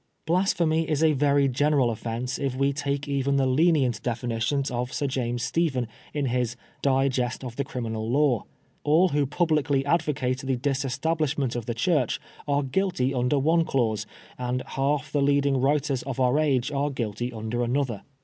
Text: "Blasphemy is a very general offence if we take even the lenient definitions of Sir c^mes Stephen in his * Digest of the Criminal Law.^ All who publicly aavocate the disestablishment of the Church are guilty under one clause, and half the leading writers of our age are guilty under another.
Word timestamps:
"Blasphemy 0.25 0.89
is 0.89 1.03
a 1.03 1.13
very 1.13 1.47
general 1.47 1.91
offence 1.91 2.39
if 2.39 2.55
we 2.55 2.73
take 2.73 3.07
even 3.07 3.35
the 3.35 3.45
lenient 3.45 4.01
definitions 4.01 4.71
of 4.71 4.91
Sir 4.91 5.05
c^mes 5.05 5.41
Stephen 5.41 5.87
in 6.11 6.25
his 6.25 6.55
* 6.69 6.81
Digest 6.81 7.43
of 7.43 7.55
the 7.55 7.63
Criminal 7.63 8.09
Law.^ 8.09 8.47
All 8.83 9.09
who 9.09 9.27
publicly 9.27 9.83
aavocate 9.83 10.39
the 10.41 10.57
disestablishment 10.57 11.55
of 11.55 11.67
the 11.67 11.75
Church 11.75 12.19
are 12.47 12.63
guilty 12.63 13.13
under 13.13 13.37
one 13.37 13.63
clause, 13.63 14.07
and 14.39 14.63
half 14.69 15.11
the 15.11 15.21
leading 15.21 15.61
writers 15.61 16.01
of 16.01 16.19
our 16.19 16.39
age 16.39 16.71
are 16.71 16.89
guilty 16.89 17.31
under 17.31 17.61
another. 17.63 18.01